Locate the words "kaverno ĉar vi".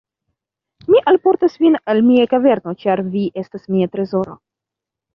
2.33-3.25